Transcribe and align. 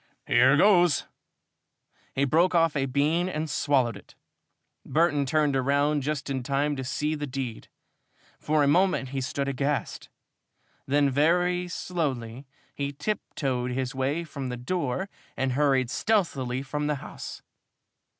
"Here 0.25 0.57
goes!" 0.57 1.03
He 2.15 2.25
broke 2.25 2.55
off 2.55 2.75
a 2.75 2.85
brown 2.85 2.91
bean 2.91 3.29
and 3.29 3.47
swallowed 3.47 3.95
it. 3.95 4.15
Burton 4.83 5.27
turned 5.27 5.55
round 5.55 6.01
just 6.01 6.27
in 6.27 6.41
time 6.41 6.75
to 6.77 6.83
see 6.83 7.13
the 7.13 7.27
deed. 7.27 7.67
For 8.39 8.63
a 8.63 8.67
moment 8.67 9.09
he 9.09 9.21
stood 9.21 9.47
aghast. 9.47 10.09
Then 10.87 11.11
very 11.11 11.67
slowly 11.67 12.47
he 12.73 12.91
tiptoed 12.91 13.73
his 13.73 13.93
way 13.93 14.23
from 14.23 14.49
the 14.49 14.57
door 14.57 15.07
and 15.37 15.51
hurried 15.51 15.91
stealthily 15.91 16.63
from 16.63 16.87
the 16.87 16.95
house. 16.95 17.43